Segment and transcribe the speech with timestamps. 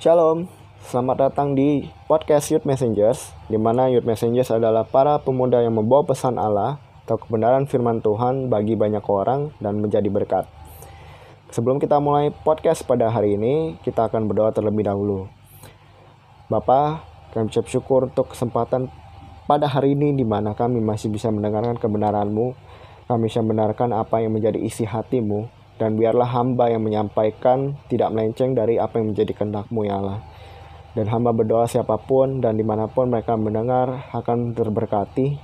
[0.00, 0.48] Shalom,
[0.88, 6.08] selamat datang di podcast Youth Messengers, di mana Youth Messengers adalah para pemuda yang membawa
[6.08, 10.48] pesan Allah atau kebenaran firman Tuhan bagi banyak orang dan menjadi berkat.
[11.52, 15.28] Sebelum kita mulai podcast pada hari ini, kita akan berdoa terlebih dahulu.
[16.48, 17.04] Bapak,
[17.36, 18.88] kami ucap syukur untuk kesempatan
[19.44, 22.56] pada hari ini di mana kami masih bisa mendengarkan kebenaran-Mu,
[23.04, 28.52] kami bisa mendengarkan apa yang menjadi isi hatimu, dan biarlah hamba yang menyampaikan tidak melenceng
[28.52, 30.20] dari apa yang menjadi kehendak-Mu ya Allah.
[30.92, 35.40] Dan hamba berdoa siapa pun dan di mana pun mereka mendengar akan terberkati,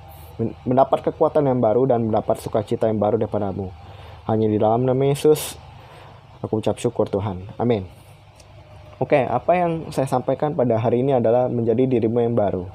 [0.69, 3.73] mendapat kekuatan yang baru dan mendapat sukacita yang baru daripadamu.
[4.29, 5.57] Hanya di dalam nama Yesus,
[6.45, 7.57] aku ucap syukur Tuhan.
[7.57, 7.89] Amin.
[9.01, 12.69] Oke, apa yang saya sampaikan pada hari ini adalah menjadi dirimu yang baru.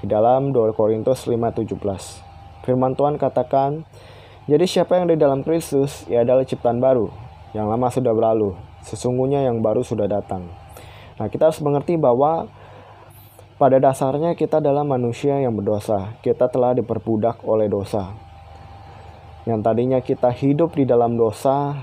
[0.00, 2.22] Di dalam 2 Korintus 5:17.
[2.62, 3.82] Firman Tuhan katakan,
[4.42, 7.06] jadi siapa yang di dalam Kristus, ia adalah ciptaan baru.
[7.54, 8.50] Yang lama sudah berlalu,
[8.82, 10.50] sesungguhnya yang baru sudah datang.
[11.14, 12.50] Nah, kita harus mengerti bahwa
[13.54, 16.18] pada dasarnya kita adalah manusia yang berdosa.
[16.26, 18.10] Kita telah diperbudak oleh dosa.
[19.46, 21.78] Yang tadinya kita hidup di dalam dosa,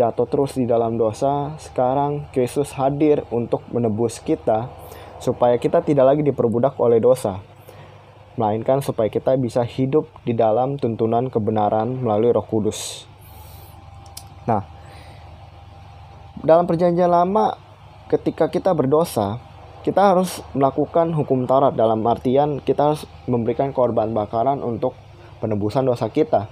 [0.00, 4.72] jatuh terus di dalam dosa, sekarang Kristus hadir untuk menebus kita
[5.20, 7.42] supaya kita tidak lagi diperbudak oleh dosa
[8.38, 13.04] melainkan supaya kita bisa hidup di dalam tuntunan kebenaran melalui Roh Kudus.
[14.46, 14.62] Nah,
[16.38, 17.58] dalam Perjanjian Lama,
[18.06, 19.42] ketika kita berdosa,
[19.82, 24.94] kita harus melakukan hukum Taurat dalam artian kita harus memberikan korban bakaran untuk
[25.42, 26.46] penebusan dosa kita.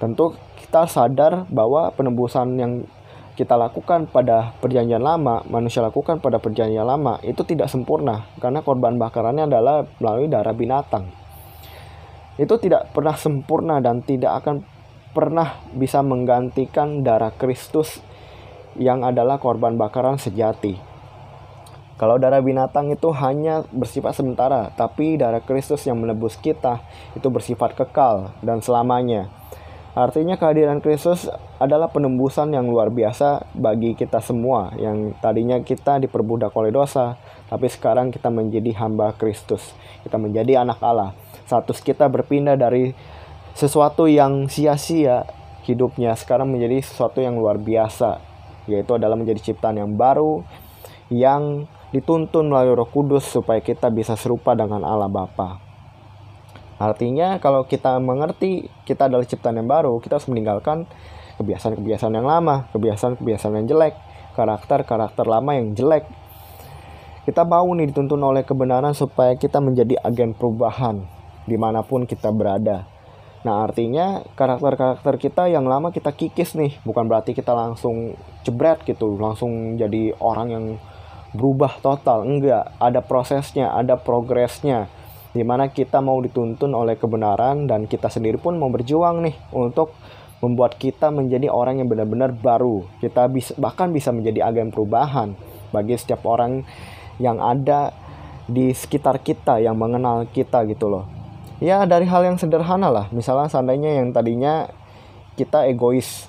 [0.00, 2.72] Tentu kita sadar bahwa penebusan yang
[3.38, 8.98] kita lakukan pada perjanjian lama, manusia lakukan pada perjanjian lama itu tidak sempurna karena korban
[8.98, 11.08] bakarannya adalah melalui darah binatang.
[12.40, 14.64] Itu tidak pernah sempurna dan tidak akan
[15.10, 17.98] pernah bisa menggantikan darah Kristus
[18.78, 20.78] yang adalah korban bakaran sejati.
[22.00, 26.80] Kalau darah binatang itu hanya bersifat sementara, tapi darah Kristus yang menebus kita
[27.12, 29.39] itu bersifat kekal dan selamanya.
[29.90, 31.26] Artinya kehadiran Kristus
[31.58, 37.18] adalah penembusan yang luar biasa bagi kita semua yang tadinya kita diperbudak oleh dosa,
[37.50, 39.74] tapi sekarang kita menjadi hamba Kristus.
[40.06, 41.10] Kita menjadi anak Allah.
[41.50, 42.94] Status kita berpindah dari
[43.58, 45.26] sesuatu yang sia-sia
[45.66, 48.22] hidupnya sekarang menjadi sesuatu yang luar biasa,
[48.70, 50.46] yaitu adalah menjadi ciptaan yang baru
[51.10, 55.69] yang dituntun melalui Roh Kudus supaya kita bisa serupa dengan Allah Bapa.
[56.80, 60.88] Artinya kalau kita mengerti kita adalah ciptaan yang baru, kita harus meninggalkan
[61.36, 63.94] kebiasaan-kebiasaan yang lama, kebiasaan-kebiasaan yang jelek,
[64.32, 66.08] karakter-karakter lama yang jelek.
[67.28, 71.04] Kita mau nih dituntun oleh kebenaran supaya kita menjadi agen perubahan
[71.44, 72.88] di mana pun kita berada.
[73.44, 79.20] Nah artinya karakter-karakter kita yang lama kita kikis nih, bukan berarti kita langsung jebret gitu,
[79.20, 80.64] langsung jadi orang yang
[81.36, 82.24] berubah total.
[82.24, 84.88] Enggak, ada prosesnya, ada progresnya
[85.30, 89.94] di mana kita mau dituntun oleh kebenaran dan kita sendiri pun mau berjuang nih untuk
[90.40, 92.82] membuat kita menjadi orang yang benar-benar baru.
[92.98, 95.36] Kita bisa bahkan bisa menjadi agen perubahan
[95.70, 96.66] bagi setiap orang
[97.22, 97.94] yang ada
[98.50, 101.06] di sekitar kita yang mengenal kita gitu loh.
[101.60, 104.66] Ya dari hal yang sederhana lah, misalnya seandainya yang tadinya
[105.36, 106.26] kita egois,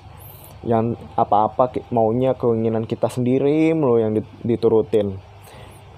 [0.62, 4.12] yang apa-apa maunya keinginan kita sendiri mulu yang
[4.44, 5.16] diturutin.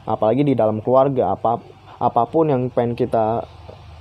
[0.07, 1.59] Apalagi di dalam keluarga, apa
[2.05, 3.49] apa pun yang pengen kita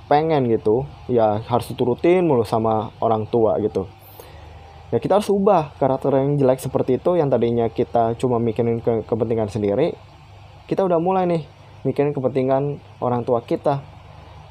[0.04, 3.88] pengen gitu ya harus diturutin mulu sama orang tua gitu.
[4.92, 9.02] Ya kita harus ubah karakter yang jelek seperti itu yang tadinya kita cuma mikirin ke
[9.08, 9.96] kepentingan sendiri
[10.64, 11.42] kita udah mulai nih
[11.84, 13.80] mikirin kepentingan orang tua kita.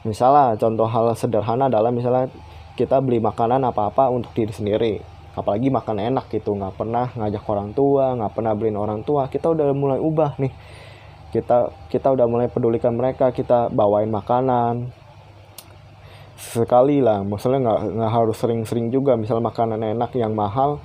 [0.04, 2.30] Misalnya contoh hal sederhana adalah misalnya
[2.74, 4.94] kita beli makanan apa-apa untuk diri sendiri.
[5.34, 9.50] Apalagi makan enak gitu nggak pernah ngajak orang tua nggak pernah beliin orang tua kita
[9.50, 10.54] udah mulai ubah nih
[11.34, 14.94] kita kita udah mulai pedulikan mereka kita bawain makanan.
[16.38, 20.78] Sekali lah maksudnya nggak nggak harus sering-sering juga misal makanan enak yang mahal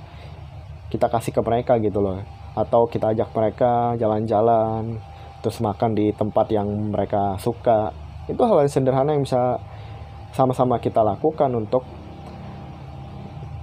[0.89, 2.25] kita kasih ke mereka gitu loh.
[2.57, 4.97] Atau kita ajak mereka jalan-jalan
[5.45, 7.93] terus makan di tempat yang mereka suka.
[8.25, 9.61] Itu hal yang sederhana yang bisa
[10.33, 11.85] sama-sama kita lakukan untuk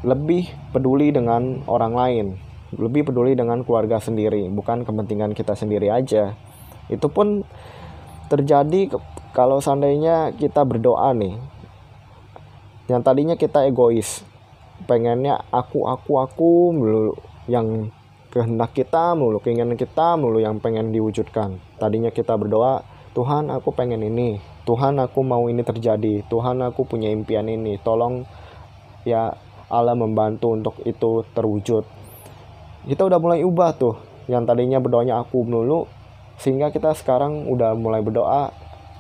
[0.07, 2.27] lebih peduli dengan orang lain.
[2.79, 6.46] Lebih peduli dengan keluarga sendiri bukan kepentingan kita sendiri aja
[6.93, 7.43] itu pun
[8.31, 8.95] terjadi
[9.35, 11.39] kalau seandainya kita berdoa nih
[12.87, 14.23] yang tadinya kita egois
[14.85, 17.19] pengennya aku aku aku mulu
[17.51, 17.91] yang
[18.37, 21.57] kehendak kita mulu keinginan kita mulu yang pengen diwujudkan.
[21.81, 22.85] Tadinya kita berdoa
[23.17, 24.37] Tuhan aku pengen ini.
[24.69, 26.21] Tuhan aku mau ini terjadi.
[26.29, 27.81] Tuhan aku punya impian ini.
[27.81, 28.29] Tolong
[29.09, 29.33] ya
[29.73, 31.89] Allah membantu untuk itu terwujud.
[32.85, 33.97] Kita udah mulai ubah tuh.
[34.29, 35.89] Yang tadinya berdoanya aku melulu
[36.37, 38.53] sehingga kita sekarang udah mulai berdoa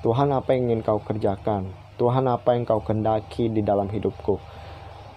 [0.06, 1.72] Tuhan apa yang ingin kau kerjakan?
[1.96, 4.38] Tuhan apa yang kau kendaki di dalam hidupku?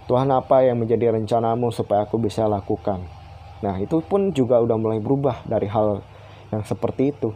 [0.09, 3.03] Tuhan apa yang menjadi rencanamu supaya aku bisa lakukan?
[3.61, 6.01] Nah itu pun juga udah mulai berubah dari hal
[6.49, 7.29] yang seperti itu.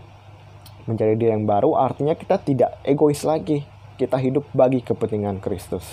[0.89, 3.61] Menjadi diri yang baru artinya kita tidak egois lagi.
[4.01, 5.85] Kita hidup bagi kepentingan Kristus.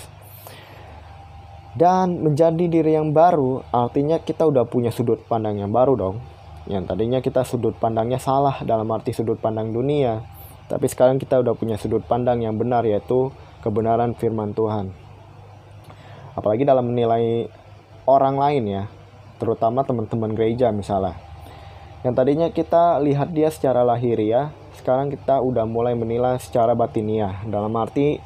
[1.77, 6.17] Dan menjadi diri yang baru artinya kita udah punya sudut pandang yang baru dong
[6.69, 10.21] yang tadinya kita sudut pandangnya salah dalam arti sudut pandang dunia
[10.69, 13.27] tapi sekarang kita udah punya sudut pandang yang benar yaitu
[13.59, 14.95] kebenaran firman Tuhan.
[16.31, 17.51] Apalagi dalam menilai
[18.07, 18.83] orang lain ya
[19.35, 21.19] terutama teman-teman gereja misalnya.
[22.07, 27.43] Yang tadinya kita lihat dia secara lahiriah sekarang kita udah mulai menilai secara batiniah.
[27.43, 28.23] Dalam arti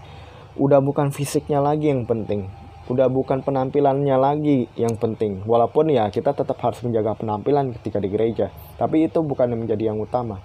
[0.54, 5.42] udah bukan fisiknya lagi yang penting udah bukan penampilannya lagi yang penting.
[5.46, 8.54] Walaupun ya kita tetap harus menjaga penampilan ketika di gereja.
[8.78, 10.42] Tapi itu bukan yang menjadi yang utama.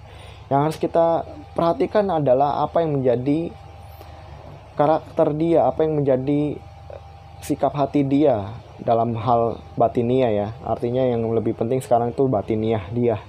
[0.49, 1.07] Yang harus kita
[1.53, 3.53] perhatikan adalah apa yang menjadi
[4.73, 6.57] karakter dia apa yang menjadi
[7.45, 8.49] sikap hati dia
[8.81, 10.57] dalam hal batinia ya.
[10.65, 13.21] Artinya yang lebih penting sekarang itu batiniah dia.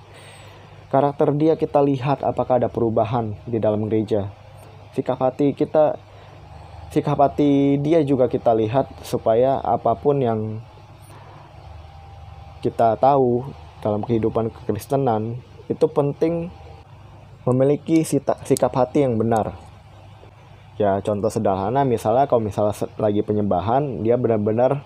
[0.89, 4.29] Karakter dia kita lihat apakah ada perubahan di dalam gereja.
[4.93, 5.97] Sikap hati kita
[6.93, 10.61] sikap hati dia juga kita lihat supaya apa pun yang
[12.61, 13.49] kita tahu
[13.81, 16.53] dalam kehidupan kekristenan itu penting
[17.49, 19.57] memiliki sikap hati yang benar.
[20.79, 24.85] Ya contoh sederhana misalnya kalau misalnya lagi penyembahan dia benar-benar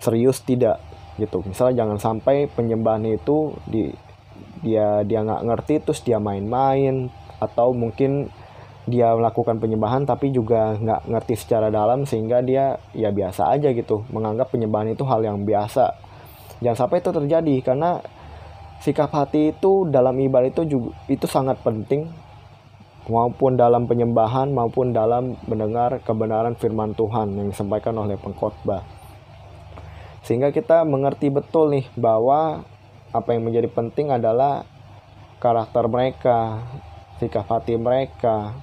[0.00, 0.80] serius tidak
[1.20, 1.44] gitu.
[1.44, 3.92] Misalnya jangan sampai penyembahan itu di
[4.64, 8.32] dia dia nggak ngerti terus dia main-main atau mungkin
[8.90, 14.04] dia melakukan penyembahan tapi juga nggak ngerti secara dalam sehingga dia ya biasa aja gitu
[14.10, 15.94] menganggap penyembahan itu hal yang biasa.
[16.60, 18.02] Jangan sampai itu terjadi karena
[18.82, 22.10] sikap hati itu dalam ibadah itu juga itu sangat penting.
[23.10, 28.84] Maupun dalam penyembahan maupun dalam mendengar kebenaran firman Tuhan yang disampaikan oleh pengkhotbah.
[30.22, 32.62] Sehingga kita mengerti betul nih bahwa
[33.10, 34.62] apa yang menjadi penting adalah
[35.42, 36.62] karakter mereka
[37.18, 38.56] sikap hati mereka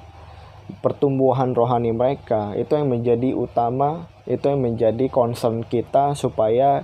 [0.84, 2.54] pertumbuhan rohani mereka.
[2.56, 6.84] Itu yang menjadi utama itu yang menjadi concern kita supaya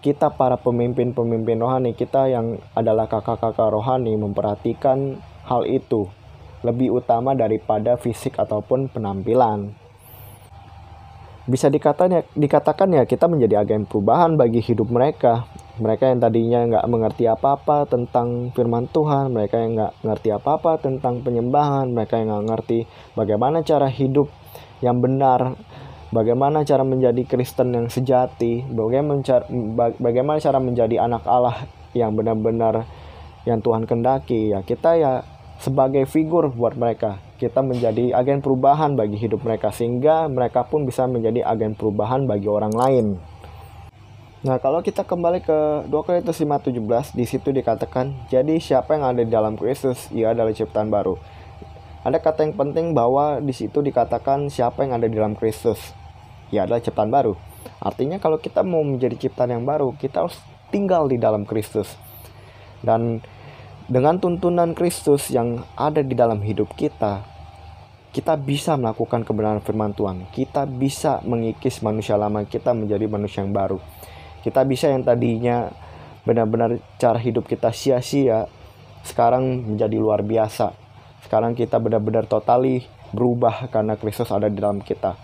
[0.00, 6.08] kita para pemimpin-pemimpin rohani kita yang adalah kakak-kakak rohani memperhatikan hal itu
[6.62, 9.74] lebih utama daripada fisik ataupun penampilan.
[11.50, 16.60] Bisa dikatakan ya, dikatakan ya kita menjadi agen perubahan bagi hidup mereka mereka yang tadinya
[16.68, 22.36] nggak mengerti apa-apa tentang firman Tuhan, mereka yang nggak ngerti apa-apa tentang penyembahan, mereka yang
[22.36, 22.78] nggak ngerti
[23.16, 24.28] bagaimana cara hidup
[24.84, 25.56] yang benar,
[26.12, 31.64] bagaimana cara menjadi Kristen yang sejati, bagaimana cara, menjadi anak Allah
[31.96, 32.84] yang benar-benar
[33.48, 34.52] yang Tuhan kendaki.
[34.52, 35.24] Ya kita ya
[35.56, 41.08] sebagai figur buat mereka, kita menjadi agen perubahan bagi hidup mereka sehingga mereka pun bisa
[41.08, 43.06] menjadi agen perubahan bagi orang lain.
[44.40, 49.20] Nah, kalau kita kembali ke 2 Korintus 5:17, di situ dikatakan, "Jadi siapa yang ada
[49.20, 51.20] di dalam Kristus, ia adalah ciptaan baru."
[52.08, 55.92] Ada kata yang penting bahwa di situ dikatakan siapa yang ada di dalam Kristus,
[56.48, 57.36] ia adalah ciptaan baru.
[57.84, 60.40] Artinya kalau kita mau menjadi ciptaan yang baru, kita harus
[60.72, 62.00] tinggal di dalam Kristus.
[62.80, 63.20] Dan
[63.92, 67.28] dengan tuntunan Kristus yang ada di dalam hidup kita,
[68.16, 70.32] kita bisa melakukan kebenaran firman Tuhan.
[70.32, 73.76] Kita bisa mengikis manusia lama kita menjadi manusia yang baru
[74.40, 75.68] kita bisa yang tadinya
[76.24, 78.46] benar-benar cara hidup kita sia-sia
[79.04, 80.76] sekarang menjadi luar biasa.
[81.24, 85.16] Sekarang kita benar-benar totali berubah karena Kristus ada di dalam kita.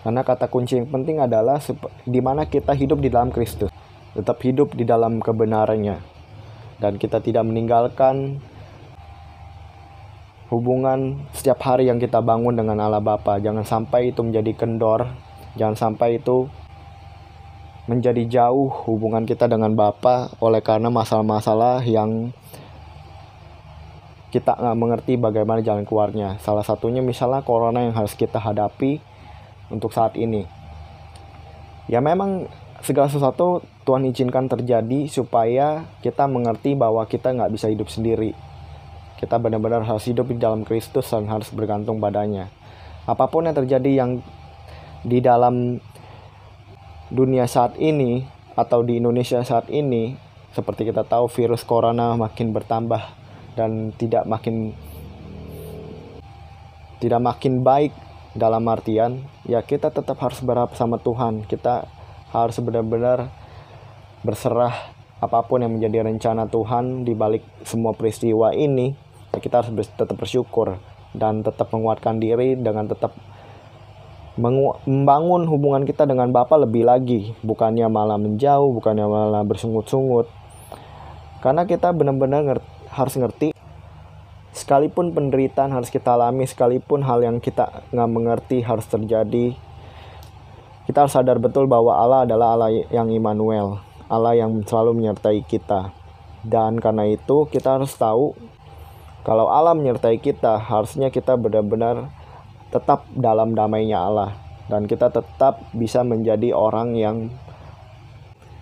[0.00, 1.60] Karena kata kunci yang penting adalah
[2.08, 3.68] di mana kita hidup di dalam Kristus,
[4.16, 6.00] tetap hidup di dalam kebenarannya,
[6.80, 8.40] dan kita tidak meninggalkan
[10.48, 13.36] hubungan setiap hari yang kita bangun dengan Allah Bapa.
[13.38, 15.04] Jangan sampai itu menjadi kendor,
[15.60, 16.48] jangan sampai itu
[17.90, 22.30] menjadi jauh hubungan kita dengan Bapa oleh karena masalah-masalah yang
[24.30, 26.38] kita nggak mengerti bagaimana jalan keluarnya.
[26.38, 29.02] Salah satunya misalnya corona yang harus kita hadapi
[29.74, 30.46] untuk saat ini.
[31.90, 32.46] Ya memang
[32.86, 38.38] segala sesuatu Tuhan izinkan terjadi supaya kita mengerti bahwa kita nggak bisa hidup sendiri.
[39.18, 42.54] Kita benar-benar harus hidup di dalam Kristus dan harus bergantung padanya.
[43.10, 44.22] Apa pun yang terjadi yang
[45.02, 45.82] di dalam
[47.10, 50.14] dunia saat ini atau di Indonesia saat ini
[50.50, 53.02] seperti kita tahu virus corona makin bertambah
[53.54, 54.74] dan tidak makin
[57.00, 57.94] tidak makin baik
[58.34, 61.46] dalam artian ya kita tetap harus berharap sama Tuhan.
[61.46, 61.86] Kita
[62.30, 63.30] harus benar-benar
[64.22, 68.94] berserah apa pun yang menjadi rencana Tuhan di balik semua peristiwa ini,
[69.34, 70.80] ya kita harus tetap bersyukur
[71.12, 73.12] dan tetap menguatkan diri dengan tetap
[74.40, 80.26] membangun hubungan kita dengan Bapa lebih lagi, bukannya malah menjauh, bukannya malah bersungut-sungut.
[81.44, 83.48] Karena kita benar-benar ngerti, harus ngerti
[84.50, 89.54] sekalipun penderitaan harus kita alami, sekalipun hal yang kita nggak mengerti harus terjadi,
[90.90, 93.78] kita harus sadar betul bahwa Allah adalah Allah yang Immanuel,
[94.10, 95.94] Allah yang selalu menyertai kita.
[96.40, 98.32] Dan karena itu kita harus tahu
[99.20, 102.08] kalau Allah menyertai kita, harusnya kita benar-benar
[102.70, 104.30] tetap dalam damainya Allah
[104.70, 107.26] dan kita tetap bisa menjadi orang yang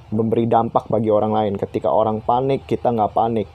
[0.08, 1.54] memberi dampak bagi orang lain.
[1.60, 3.48] Ketika orang panik, kita nggak panik.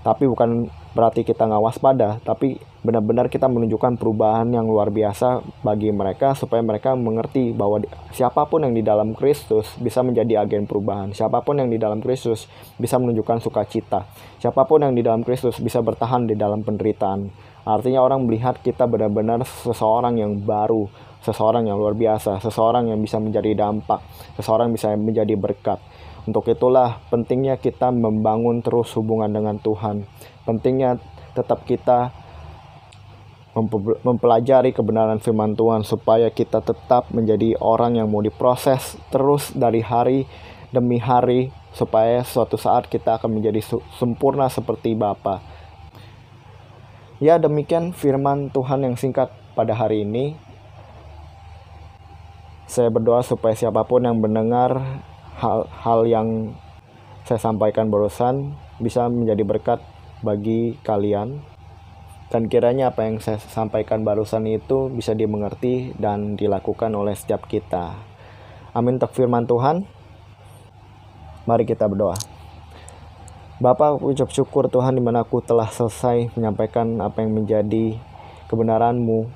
[0.00, 5.92] Tapi bukan berarti kita nggak waspada, tapi benar-benar kita menunjukkan perubahan yang luar biasa bagi
[5.92, 11.12] mereka supaya mereka mengerti bahwa siapa pun yang di dalam Kristus bisa menjadi agen perubahan.
[11.12, 12.48] Siapa pun yang di dalam Kristus
[12.80, 14.08] bisa menunjukkan sukacita.
[14.40, 17.49] Siapa pun yang di dalam Kristus bisa bertahan di dalam penderitaan.
[17.64, 20.88] Artinya orang melihat kita benar-benar seseorang yang baru,
[21.24, 24.00] seseorang yang luar biasa, seseorang yang bisa menjadi dampak,
[24.40, 25.78] seseorang yang bisa menjadi berkat.
[26.24, 30.04] Untuk itulah pentingnya kita membangun terus hubungan dengan Tuhan
[30.50, 30.98] pentingnya
[31.36, 32.10] tetap kita
[34.06, 40.26] mempelajari kebenaran firman Tuhan supaya kita tetap menjadi orang yang mau diproses terus dari hari
[40.70, 43.62] demi hari supaya suatu saat kita akan menjadi
[43.98, 45.42] sempurna seperti Bapa.
[47.20, 50.40] Ya demikian firman Tuhan yang singkat pada hari ini.
[52.64, 55.04] Saya berdoa supaya siapa pun yang mendengar
[55.36, 56.56] hal-hal yang
[57.28, 59.84] saya sampaikan barusan bisa menjadi berkat
[60.24, 61.44] bagi kalian
[62.32, 68.00] dan kiranya apa yang saya sampaikan barusan itu bisa dimengerti dan dilakukan oleh setiap kita.
[68.72, 69.84] Amin untuk firman Tuhan.
[71.44, 72.39] Mari kita berdoa.
[73.60, 77.92] Bapak ucap syukur Tuhan di mana aku telah selesai menyampaikan apa yang menjadi
[78.48, 79.28] kebenaranmu.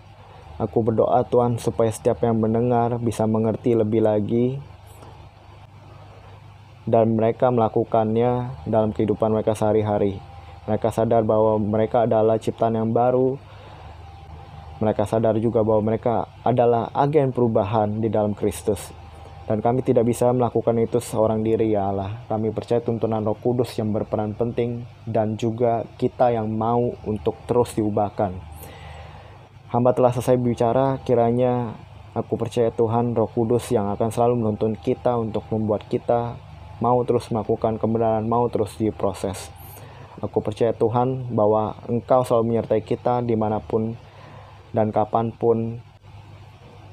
[0.57, 4.57] Aku berdoa Tuhan supaya setiap yang mendengar bisa mengerti lebih lagi
[6.89, 10.17] dan mereka melakukannya dalam kehidupan mereka sehari-hari.
[10.65, 13.37] Mereka sadar bahwa mereka adalah ciptaan yang baru.
[14.81, 19.04] Mereka sadar juga bahwa mereka adalah agen perubahan di dalam Kristus.
[19.45, 22.25] Dan kami tidak bisa melakukan itu seorang diri ya Allah.
[22.33, 27.77] Kami percaya tuntunan roh kudus yang berperan penting dan juga kita yang mau untuk terus
[27.77, 28.33] diubahkan.
[29.69, 31.77] Hamba telah selesai bicara, kiranya
[32.17, 36.41] aku percaya Tuhan roh kudus yang akan selalu menuntun kita untuk membuat kita
[36.83, 39.53] mau terus melakukan kebenaran, mau terus diproses.
[40.23, 43.93] Aku percaya Tuhan bahwa Engkau selalu menyertai kita di mana pun
[44.73, 45.79] dan kapan pun.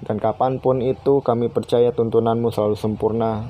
[0.02, 3.46] Dan kapan pun itu kami percaya tuntunanmu selalu sempurna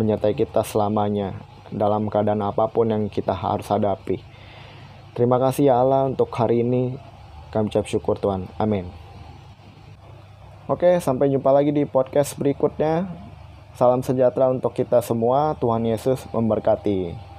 [0.00, 1.36] menyertai kita selamanya
[1.68, 4.24] dalam keadaan apa pun yang kita harus hadapi.
[5.12, 6.96] Terima kasih ya Allah untuk hari ini.
[7.50, 8.46] Kami ucap syukur Tuhan.
[8.56, 8.86] Amin.
[10.70, 13.10] Oke, sampai jumpa lagi di podcast berikutnya.
[13.74, 15.58] Salam sejahtera untuk kita semua.
[15.58, 17.29] Tuhan Yesus memberkati.